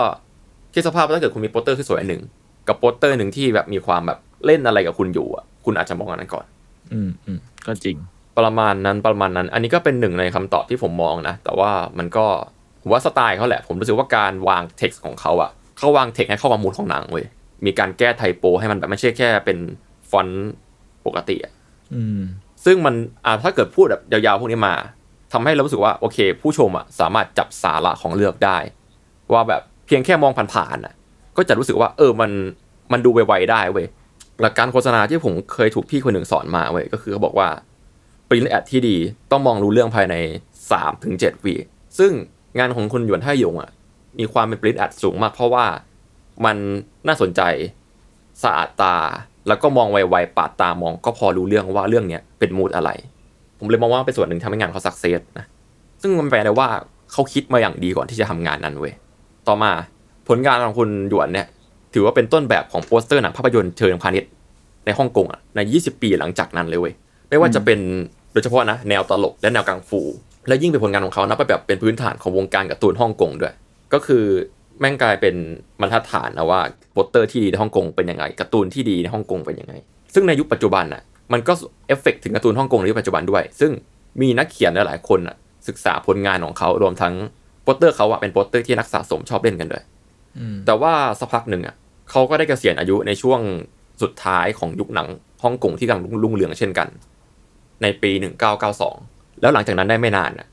[0.73, 2.23] คิดสภาพว่าถ้าเกิดคุณมีโปสเตอร์ที่สวยอันหนึ่ง
[2.67, 6.45] กับโปสเตอร์หนึ่งที่แบบมีความแบบเล่นอะไรกับคุณอยู่อะคุณอาจจะมองอันนั้นก่อน
[6.93, 7.97] อืมอืมก็จริง
[8.39, 12.25] ประมาณนั้นประมาณนั้น อันนี้ก็เป็นหนึ่งในคำตอบที่ผมมองนะแต่ว่ามันก็
[12.81, 17.25] ผมว่าสไตล์เขาแหละ ผมรู้สึกว่าการวางเท็กซ์ของเขาอะ เขาวางเท็กซ์ให้เข้ากับมูลของหนังเว้ย
[17.65, 19.57] มีการแก้ไทโป ให้มันแบบไม่ใช่แค่เป็น
[20.09, 20.51] ฟอนต์
[21.05, 21.53] ปกติอะ
[21.93, 22.19] อืม
[22.65, 24.75] ซึ่งมันอ่าถ้าเกิดพูดแบบยาวๆพวกนี้มา
[25.33, 28.57] ทำให้เรารู้สึกว่าโอเค ผู้ชมอะสามารถจับสาระของเลือกได้
[29.33, 30.93] ว่าแบบเพียงแค่มองผ่านๆอะ
[31.37, 32.31] ก็จะรู้สึกว่า เออมัน
[32.91, 33.85] มันดูไวๆได้เว้ย
[34.41, 37.49] หลักการโฆษณาที่ผมเคยถูกพี่คนหนึ่งสอนมาเว้ยก็คือเขาบอกว่า
[38.29, 38.97] ปริ้นแอดที่ดี
[39.31, 40.15] ต้องมองรู้เรื่องภายใน
[40.59, 41.55] 3ถึง7วิ
[41.97, 42.11] ซึ่ง
[42.59, 43.69] งานของคุณหยวนท่ายงอะ
[44.19, 45.65] มีความเป็นปริ้นแอดสูงมาก เพราะว่า
[46.45, 46.57] มัน
[47.07, 47.41] น่าสนใจ
[48.43, 48.95] สะอาดตา
[49.47, 52.89] แล้วก็มองไวๆปาดตามองก็พอรู้เรื่องว่าเรื่องเนี้ยเป็นมูดอะไร
[53.59, 55.45] ผมเลยมองว่าเป็นส่วนหนึ่งทำให้งานเขาสักเซสนะ
[56.01, 56.69] ซึ่งมันแปลได้ว่า
[57.11, 58.93] เขาคิดมาอย่างดีก่อนที่จะทำงานนั้นเว้ย
[59.47, 59.71] ต่อมา
[60.27, 61.47] ผลงานของคุณหยวนเนี่ย
[61.93, 64.29] ถือว่าเป็นต้นแบบของโปสเตอร์หนังภาพยนตร์เชิงพาณิชย์
[64.85, 66.93] ในฮ่องกงอะใน 20 ปีหลังจากนั้นเลยเว้ย
[67.29, 67.79] ไม่ว่าจะเป็น
[68.33, 70.01] โดยเฉพาะนะแนวตลกและแนวกังฟู
[70.47, 73.53] และยิ่งเป็นผลงานของเขานับไปแบบเป็นพื้นฐานของวงการการ์ตูนฮ่องกงด้วย
[73.93, 74.23] ก็คือ
[74.79, 75.35] แม่งกลายเป็น
[75.81, 76.61] บรรทัดฐานนะว่า
[76.93, 79.73] โปสเตอร์ที่ดีในฮ่องกงเป็นยังไงการ์ตูนที่ดีในฮ่องกงเป็นยังไง
[80.13, 81.53] ซึ่งในยุคปัจจุบันน่ะมันก็
[81.87, 83.71] เอฟเฟกต์ถึงการ์ตูนฮ่องกงในยุคปัจจุบันด้วย ซึ่ง
[84.21, 85.35] มีนักเขียนหลายๆคนน่ะ
[85.67, 87.13] ศึกษาผลงานของเขารวมทั้ง
[87.63, 89.83] โปสเตอร์เขาอะเป็นโปสเตอร์ที่นักสะสมชอบเล่นกันด้วย
[90.65, 91.75] แต่ว่าสักพักหนึ่งอะ
[92.09, 93.39] เขาก็ได้เกษียณอายุในช่วง
[94.01, 95.07] สุดท้ายของยุคหนัง
[95.43, 96.87] ฮ่องกงที่กำลังรุ่งเรืองเช่นกัน
[97.81, 98.11] ในปี
[98.75, 100.47] 1992 แล้วหลังจากนั้นได้ไม่นานน่ะ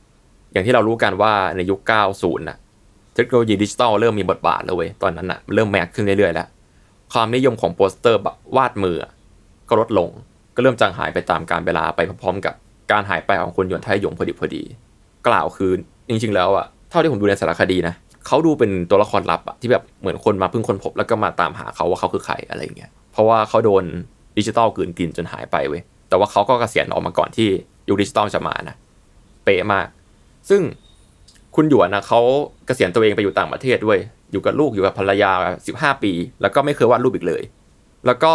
[0.53, 1.81] อย่างที่เรารู้กันว่าในยุค
[2.15, 2.59] 90น่ะ
[3.19, 6.49] เทคโนโลยีดิจิตอลเริ่มมีบทบาทแล้วเว้ยตอนนั้นน่ะเริ่มมากขึ้นเรื่อยๆแล้ว
[7.13, 8.21] ความนิยมของโปสเตอร์
[8.57, 8.97] วาดมือ
[9.69, 10.09] ก็ลดลง
[10.55, 12.55] ก็เริ่มจางหายไปตามกาลเวลาไปพร้อมๆกับ
[12.93, 14.63] การหายไปของคุณหยวนไทหยงพอดีพอดี
[15.29, 15.73] กล่าวคือ
[16.09, 17.95] จริงๆแล้วอะเท่าที่ผมดูในสารคดีนะ
[18.27, 23.85] เขาดูเป็นตัวละครลับอะที่แบบเหมือนคนมาเพิ่งคนพบแล้วก็มาตามหาเขาว่าเขาคือใครอะไรเงี้ยเพราะว่าเขาโดน
[24.39, 27.49] ดิจิตอลกืนกินจนหายไปเว้ยแต่ว่าเขาก็เกษียณออกมาก่อนที่
[27.89, 28.77] ยุคดิจิตอลจะมานะ
[29.45, 29.87] เป๊ะมาก
[30.51, 30.63] ซึ่ง
[31.61, 32.21] คุณหยวนนะเขา
[32.67, 33.99] เกษียณตัวเองไปอยู่ต่างประเทศด้วย
[34.33, 35.33] อยู่กับลูกอยู่กับภรรยา
[35.69, 37.43] 15 ปี แล้วก็ไม่เคยวาดรูปอีกเลย
[38.07, 38.33] แล้วก็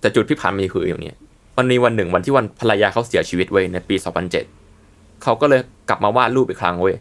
[0.00, 1.14] แต่จุดพลิกผันมีคืออย่างนี้
[1.58, 3.96] มันมีวันหนึ่งวันที่วันภรรยาเขาเสียชีวิตเว้ยในปี
[4.58, 6.96] 2007เขาก็เลยกลับมาวาดรูปอีกครั้งเว้ย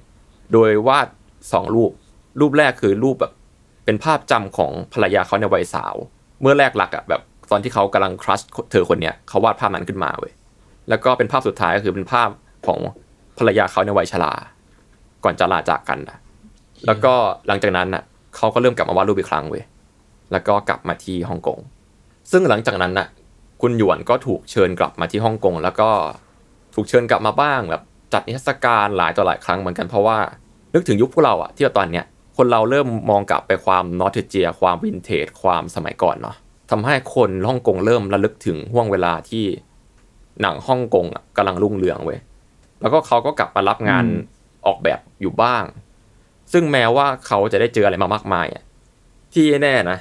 [0.54, 1.08] โดยวาด
[1.52, 1.92] สองรูป
[2.40, 3.34] รูปแรกคือรูปแบบ
[3.86, 5.96] เป็นภาพจำของภรรยาเขาในวัยสาว
[6.42, 10.34] เมื่อแรกหลักอะแบบตอนที่เขากำลังครัชเธอคนเนี้ยเขาวาดภาพนั้นขึ้นมาเว้ย
[10.90, 12.30] แล้วก็เป็นภาพสุดท้ายก็คือเป็นภาพ
[12.68, 12.80] ของ
[13.38, 14.34] ภรรยาเขาในวัยชรา
[15.26, 16.18] ก่อนจะลาจากกันนะ
[16.86, 17.14] แล้วก็
[17.48, 18.04] หลังจากนั้นน่ะ
[18.36, 19.64] เขาก็เริ่มกลับมาวาดรูปอีกครั้งเว้ย
[20.32, 21.60] แล้วก็กลับมาที่ฮ่องกง
[22.32, 23.08] ซึ่งหลังจากนั้นน่ะ
[23.62, 25.90] คุณหยวนก็ถูกเชิญกลับมาที่ฮ่องกงแล้วก็
[26.76, 27.82] ถูกเชิญกลับมาบ้างแบบ
[28.14, 30.18] จัดนิทรรศการหลายต่อหลายครั้งเหมือนกันเพราะว่า
[30.74, 32.06] นึกถึงยุคพวกเราอะที่ตอนเนี้ย
[32.38, 36.36] คนเราเริ่มมองกลับไปความนอตเจีย ความวินเทจความสมัยก่อนเนาะ
[36.72, 39.46] ทำให้คนฮ่องกงเริ่มระลึกถึงห่วงเวลาที่
[40.42, 42.20] หนังฮ่องกงอะกำลังรุ่งเรืองเว้ย
[42.82, 44.06] แล้วก็เขาก็กลับมารับงาน
[44.68, 45.64] ออกแบบอยู่บ้าง
[46.54, 48.64] ซึ่งแม้ว่าเขาจะได้เจออะไรมามากมายอะ
[49.34, 49.98] ที่แน่นะ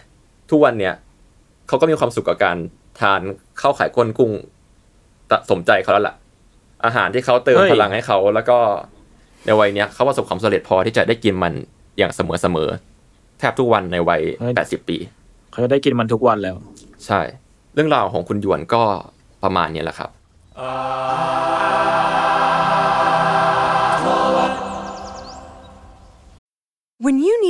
[0.51, 0.95] ทุกวันเนี้ย
[1.69, 2.57] เขาก็มีความสุขกับการ
[3.01, 3.21] ทาน
[3.61, 4.33] ข้าวไข่ก้นกุ้ง
[5.31, 6.15] ตะสมใจเขาแล้วล่ะ
[6.85, 8.59] อาหารที่เขาเติมเฮ้ยพลังให้เขาแล้วก็
[9.45, 11.53] ในวัยเนี้ยเขาประสบความสำเร็จพอที่จะได้กินมัน
[11.99, 14.23] อย่างเสมอเสมอๆแทบทุกวันในวัย
[14.57, 14.97] แปดสิบปี
[15.51, 16.57] เขาจะได้กินมันทุกวันแล้ว
[17.07, 17.21] ใช่
[17.75, 18.83] เรื่องราวของคุณหยวนก็
[19.43, 20.11] ประมาณนี้แหละครับ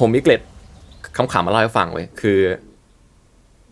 [0.00, 0.40] ผมมีเกร็ด
[1.16, 2.38] คำขำมาเล่าให้ฟังเว้ยคือ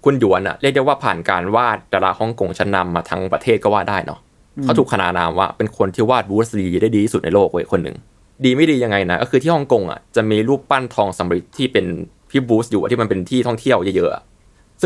[0.05, 4.21] คุณหยวนอะเรียกได้ว่าผ่านการวาดดาราฮ่องกงชั้นนำมาทั้งประเทศก็ว่าได้เนาะ
[4.63, 7.97] เขาถูกขนานนามว่าเป็นคนที่วาดบูสลีได้ดีที่สุดในโลกเว้ยคนหนึ่ง
[8.45, 11.87] ดีไม่ดียังไงนะก็คือที่ฮ่องกงอะจะมีรูปปั้นทองสำริดที่เป็น
[12.31, 14.23] พี่บูสอยู่อะที่มันเป็นที่ท่องเที่ยวเยอะๆอะ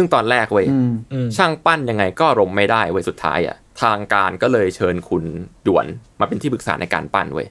[0.00, 0.66] ซึ่งตอนแรกเว้ย
[1.12, 5.24] อืมช่างปั้นยังไงก็รมไม่ได้เว้ยสุดท้ายอะทางการก็เลยเชิญคุณ
[5.66, 5.86] ด่วน
[6.20, 7.46] มาเป็นที่ปรึกษาในการปั้นเว้ย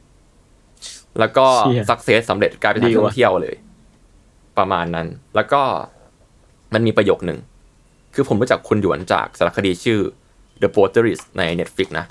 [1.20, 3.56] แล้วก็เชี่ยสักเซสสำเร็จกลายเป็นดีที่ว่ะท่องเที่ยวเลย
[4.58, 5.62] ประมาณนั้น แล้วก็
[6.74, 7.40] มันมีประโยคหนึ่ง
[8.14, 10.00] คือผมรู้จักคุณหยวนจากสารคดีชื่อ
[10.62, 12.06] The Potteries ใน Netflix นะ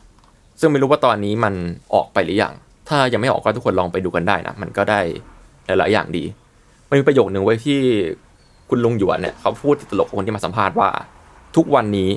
[0.61, 1.55] ซึ่งไม่รู้ว่าตอนนี้มัน
[1.95, 2.55] ออกไปหรือยัง
[2.89, 5.01] ถ้ายังไม่ออกก็ทุกคนลองไปดูกันได้นะ มันก็ได้
[5.67, 6.25] หลายๆอย่างดี
[6.89, 7.81] มันมีประโยคหนึ่งไว้ที่
[8.69, 10.89] คุณลุงหยวนเนี่ยเขาพูดติดตลกกับคนที่มาสัมภาษณ์ว่า
[11.57, 12.11] ทุกวันนี้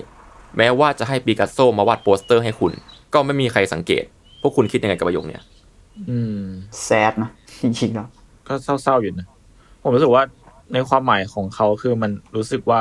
[0.57, 2.71] แม้ว่าจะให้ปีกัสโซมาวาดโปสเตอร์ให้คุณ
[3.13, 4.03] ก็ไม่มีใครสังเกต
[4.41, 5.43] พวกคุณคิดยังไงกับประโยคเนี้ย
[6.09, 6.41] อืม
[6.83, 7.29] แซดนะ
[7.61, 8.07] จริงๆแล้ว
[8.47, 9.27] ก็เศร้าๆอยู่นะ
[9.83, 10.23] ผมรู้สึกว่า
[10.73, 12.79] ในความหมายของเขาคือมันรู้สึกว่า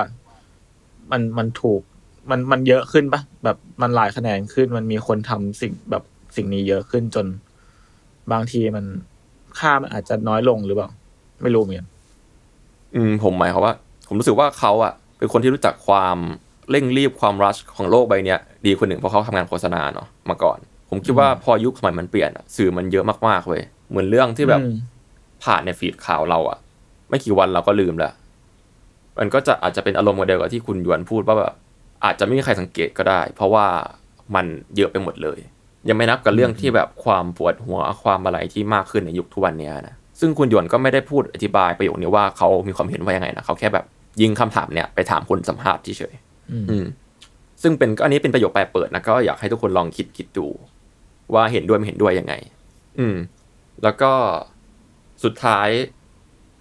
[1.11, 1.81] มันมันถูก
[2.31, 6.02] มันมันเยอะขึ้นปะแบบมันหลายคะแนนขึ้น มันมีคนทำสิ่งแบบ
[6.37, 7.26] สิ่งนี้เยอะขึ้นจน
[8.33, 8.85] บางทีมัน
[9.59, 10.88] ค่ามันอาจจะน้อยลงหรือเปล่า
[11.42, 11.88] ไม่รู้เหมือนกัน
[12.96, 13.74] อืมผมหมายความว่า
[14.09, 16.16] ผมรู้สึกว่าเขาอะเป็นคนที่รู้จักความ
[16.70, 20.59] เร่งรีบความรัชของโลกใบเนี้ยดีคนหนึ่งเพราะเขาทำงานโฆษณาเนาะมาก่อน
[20.90, 24.74] ผมคิดว่าพอยุคสมัยมันเปลี่ยนอะสื่อมันเยอะมากๆเว้ยเหมือนเรื่องที่แบบอืม
[25.44, 26.59] ผ่านในฟีดข่าวเราอะ
[27.09, 28.12] ไม่กี่วันเราก็ลืมแล้ว
[29.18, 31.55] มันก็จะอาจจะเป็นอารมณ์เดียวกับที่คุณหยวนพูดว่าแบบ
[32.05, 33.66] อาจจะไม่มีใครสังเกตก็ได้ เพราะว่า
[34.35, 34.46] มัน
[34.77, 35.38] เยอะไปหมดเลย
[35.88, 43.85] ยังไม่นับกับเรื่องที่แบบความปวดหัวความอะไรที่มากขึ้นในยุคทุกวันเนี้ยนะ ซึ่งคุณหยวนก็ไม่ได้พูดอธิบายประโยคนี้ว่าเขามีความเห็นว่ายังไงนะเขาแค่แบบ
[44.20, 46.85] ยิงคำถามเนี่ยไปถามคนสัมภาษณ์เฉยๆอืมอืม
[47.62, 50.46] ซึ่งเป็นก็อันนี้เป็นประโยคแปลเปิดนะก็อยากให้ทุกคนลองคิดคิดดู
[51.35, 52.35] ว่าเห็นด้วยไม่เห็นด้วยยังไง
[52.98, 53.16] อืม
[53.83, 54.12] แล้วก็
[55.24, 55.68] สุดท้าย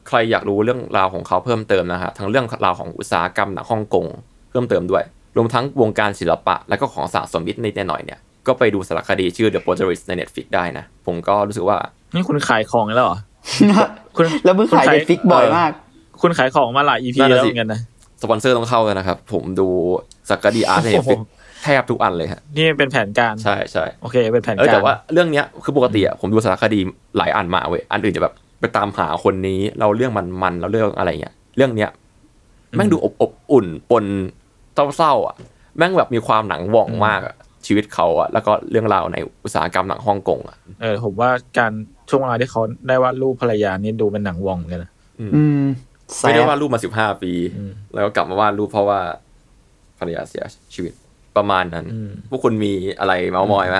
[0.08, 4.06] ใครอยากรู้เรื่องราวของเขาเพิ่มเติมนะฮะทั้งเรื่องราวของอุตสาหกรรมหนังฮ่องกง
[4.50, 5.04] เพิ่มเติมด้วย
[5.38, 11.78] รวมทั้งวงการศิลปะ และก็ของสะสมนิดนิดหน่อยๆเนี่ยก็ไปดูสารคดีชื่อ The Posterist ใน Netflix ได้นะ ผมก็รู้สึกว่า
[12.14, 13.27] นี่คุณขายของแล้วเหรอคุณ
[14.46, 15.72] แล้วมึงขายคุณ Netflix บ่อยมาก
[16.22, 17.80] คุณขายของมาหลาย EP นั่นแล้น่ะวสิเหมือนกันนะ
[18.22, 19.68] สปอนเซอร์ต้องเข้าแล้วนะครับ ผมดู
[20.30, 21.20] สารคดี art ในโอ้โห Netflix
[21.64, 26.80] แทบทุกอันเลยฮะนี่เป็นแผนการใช่ใช่โอเค เป็นแผนเออการแต่ว่าเรื่องเนี้ยคือปกติอะผมดูสารคดี
[27.18, 31.90] หลายอันมาเว้ยอันอื่นจะแบบไปตามหาคนนี้ เราเรื่องมันมันเราเรื่องอะไรเงี้ยเรื่องเนี้ย
[32.76, 34.06] แม่งดูอบอบอุ่นปน
[34.96, 35.36] เศร้าๆอะ
[35.78, 41.72] แม่งแบบมีความหนังหว่องมากอะชีวิตเขาอะแล้วก็เรื่องราวในอุตสาหกรรมหนังฮ่องกงอะเออผมว่าการ
[42.10, 45.64] ช่วงเวลาที่เขาได้วาดรูปภรรยานี่ดูเป็นหนังวองเหมือนกันนะอืม
[46.16, 49.00] แซไม่ได้ดวาดรูปมาสิบห้าปีอืมแล้วก็กลับมาวาดรูปเพราะว่า
[50.00, 50.44] ภรรยาเสีย
[50.74, 50.94] ชีวิต
[51.38, 53.80] ประมาณนั้นอืมพวกคุณมีอะไรเมาส์มอยไหม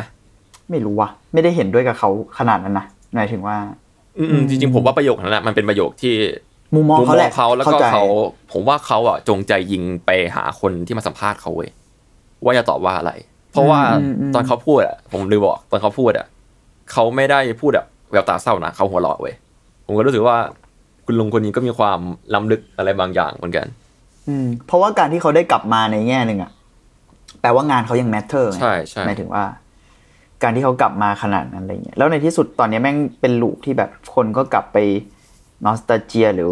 [0.70, 2.86] ไม่รู้ว่ะไม่ได้เห็นด้วยกับเขาขนาดนั้นนะ
[3.16, 3.58] หมายถึงว่า
[4.18, 6.16] อืมๆจริงๆผมว่าประโยคนั้นแหละมันเป็นประโยคที่
[6.76, 8.04] มุมมองเขาแหละเขาแล้วเข้าก็ใจเขา
[8.52, 11.70] ผมว่าเขาอะจงใจยิงไปหาคนที่มาสัมภาษณ์เขาเว้ย
[12.44, 13.12] ว่าจะตอบว่าอะไร
[13.52, 16.28] เพราะว่าอืมอืมตอนเขาพูดอะ ผมลืมบอกตอนเขาพูดอะ
[16.92, 19.36] เขาไม่ได้พูดแบบ แววตาเศร้านะเขาหัวเราะเว้ย
[19.86, 20.38] ผมก็รู้สึกว่า
[21.06, 22.00] คุณลุงคนนี้ก็มีความ
[22.34, 23.66] รำลึกอะไรบางอย่างเหมือนกัน
[24.28, 26.52] อืม เพราะว่าการที่เขาได้กลับมาในแง่หนึ่งอะ
[27.42, 29.44] แปลว่างานเขายัง matter ใช่ใช่หมายถึงว่า
[30.44, 34.78] การที่เขากลับมาขนาดนั้นอะไรเงี้ยแล้วในที่สุดตอนนี้แม่งเป็น loop ที่แบบคนก็กลับไป
[35.66, 36.50] nostalgia หรือ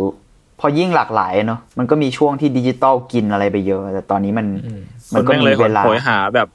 [0.59, 4.47] พอยิ่งหลากหลายเนาะมันก็มีช่วงที่ดิจิตอลกินอะไรไปเยอะ แต่ตอนนี้มัน
[5.13, 6.47] คมันนก็แม่งมีเลยเวลาโหยหาแบบ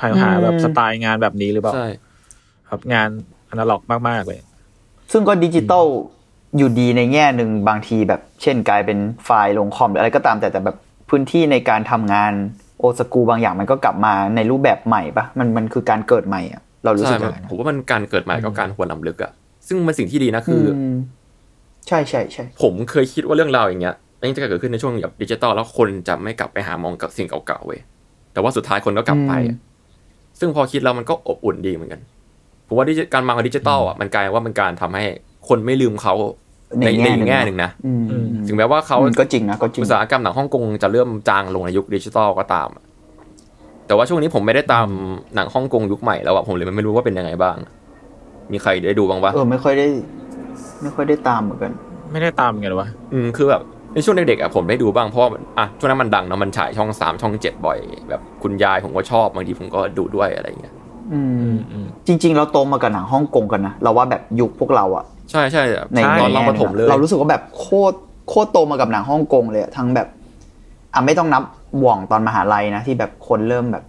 [0.00, 1.86] หาหาแบบอืมสไตล์งานแบบนี้หรือเปล่าใช่
[2.68, 3.08] ครับงาน
[3.54, 4.38] อนาล็อกมากๆเลย
[5.12, 5.86] ซึ่งก็ดิจิตอล
[6.56, 10.76] อยู่ดีในแง่หนึ่งบางทีแบบ เช่นกลายเป็นไฟล์ลงคอมหรืออะไรก็ตามแต่แต่แบบ
[11.10, 12.32] พื้นที่ในการทำงาน
[12.78, 19.32] โอสกูบางอย่างมันก็กลับมาในรูปแบบใหม่ปะมันมันคือการเกิดใหม่อะเรารู้ใช่สึกมันอย่างนั้นผมว่ามันการเกิดใหม่กับการหวนรำลึกอะ
[19.68, 20.96] ซึ่งมันสิ่งที่ดีนะคืออม
[21.88, 27.80] ใช่ใช่ใช่ผมเคยคิดว่าเรื่องราวอย่างเงี้ยอันนี้จะเกิดขึ้นในช่วงแบบดิจิตอลแล้วคนจะไม่กลับไปหามองกับสิ่งเก่าๆเว้ย
[28.32, 29.58] แต่ว่าสุดท้ายคนก็กลับไปอะ
[30.38, 32.00] ซึ่งพอคิดแล้วมันก็อบอุ่นดีเหมือนกัน
[32.74, 35.04] ผมว่าดิจิการมาของดิจิตอลอะมันกลายว่ามันการทำให้
[35.48, 36.14] คนไม่ลืมเขา
[36.78, 42.82] ในในอีกแง่หนึ่งนะอืมอืมถึงแม้ว่าเขาอืมก็จริงนะก็จริงอุตสาหกรรมหนังฮ่องกงจะเริ่มจางลงในยุคดิจิตอลก็ตามอะ
[43.86, 44.88] แต่ว่าช่วงนี้ผมไม่ได้ตาม
[45.34, 47.56] หนังฮ่องกงยุคใหม่แล้วอะผมเลยไม่รู้ว่าเป็นยังไงบ้าง
[48.52, 49.86] มีใครได้ดูบ้างปะเออไม่ค่อยได้
[50.82, 51.72] ไม่ค่อยได้ตามเหมือนกัน
[52.12, 53.62] ไม่ได้ตามกันหรอวะอืมคือแบบ
[53.94, 60.83] ในช่วงเด็กๆอะผมได้ดูบ้างเพราะว่าอะช่วงนั้นมันดังเนาะมันฉายช่องสามช่องเจ็ดบ่อย แบบคุณยายผมก็ชอบบางทีผมก็ดูด้วยอะไรอย่างเงี้ยอือืมมอืม
[62.06, 65.62] จริง ๆ เราโตมากับหนังฮ่องกงกันนะเราว่าแบบยุคพวกเราอะใช่ใช่
[65.94, 67.96] ในตอนเราแง่ประถมเลยเรารู้สึกว่าแบบโคตร
[68.28, 70.08] โคตรโตมากับหนังฮ่องกงเลยอะทั้งแบบ
[70.94, 71.42] อะไม่ต้องนับ
[71.80, 73.84] บ่วงตอนมหาลัยนะที่แบบคนเริ่มแบบ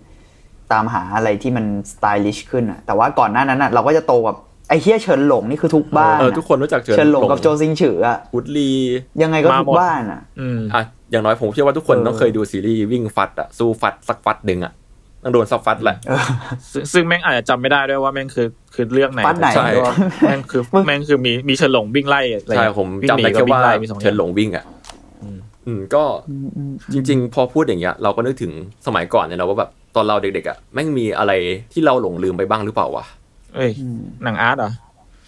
[0.72, 4.36] ตามหาอะไรที่มันสไตลิชขึ้นอะแต่ว่าก่อนหน้านั้นอะเราก็จะโตกับ
[4.70, 8.72] ไอ้เฮียเฉินหลงนี่คือทุกบ้านเอออะทุกคนรู้จักเฉินหลงกับโจซิงฉืออะวุดลี
[9.22, 14.74] ยังไงก็มาทุกหมดบ้านอะอืมอะอย่างน้อยผมเชื่อว่าทุกคนเออต้องเคยดูซีรีส์วิ่งฟัดอะสู้ฟัดสักฟัดหนึ่งอะ
[15.26, 16.24] ต้องโดนสักฟัดแหละเออ
[16.72, 24.66] ซึ่งซึ่งแม่งอาจจะจำไม่ได้ด้วยว่าแม่งคือคือเรื่องไหนฟัดไหนใช่ด้วยวะแม่งคือแม่งคือมีมีเฉินหลงวิ่งไล่อะไรใช่เงี้ยผมวิ่งจำหนีได้กับแค่วิ่งว่าไล่มีสองอเฉิย่านงหลงวิ่งอะ
[25.24, 26.04] อืมอืมก็
[26.94, 28.52] จริง ๆ พอพูดอย่างเงี้ย เราก็นึกถึง
[28.88, 31.32] สมัยก่อนเนี่ยเราว่าแบบตอนเราเด็กๆอะแม่งมีอะไร
[31.74, 33.06] ที่เราหลงลืมไปบ้างหรือเปล่าวะ
[33.56, 33.72] เอ้ย
[34.24, 34.72] หนัง art เหรอ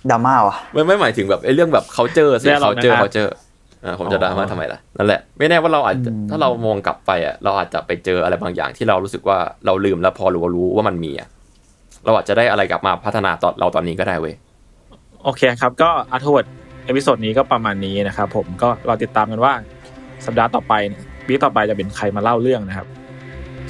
[0.09, 3.46] ดราม่าวะไม่ไม่หมายถึงแบบไอ้เรื่องแบบ culture สิเรื่องเรา culture นะ culture อ่า
[3.99, 11.27] ผมจะอ๋อดราม่าทำไมล่ะ นั่นแหละ ไม่แน่ว่าเราอาจจะถ้าเรามองกลับไปอะเราอาจจะไปเจออะไรบางอย่างที่เรารู้สึกว่าเราลืมแล้วพอรู้รู้ว่ามันมีอะ
[12.05, 14.35] เราอาจจะได้อะไรกลับมาพัฒนาตอนเราตอนนี้ก็ได้เว้ย
[15.23, 16.47] โอเคครับ ก็ Art World
[16.85, 19.53] episode นี้ก็ประมาณนี้นะครับผมก็รอติดตามกันว่า
[20.25, 22.87] สัปดาห์ต่อไปเนี่ย week ต่อไปจะเป็นใครมาเล่าเรื่องนะครับ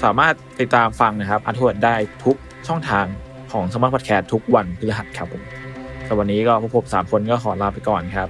[0.04, 2.36] สามารถติดตามฟังนะครับ Art World ได้ทุก
[2.68, 3.06] ช่องทาง
[3.52, 5.44] ของ Smart Podcast ทุกวันพฤหัสครับผม
[6.08, 8.30] สำหรับวันนี้ก็พวกผมสามคนก็ขอลาไปก่อนครับ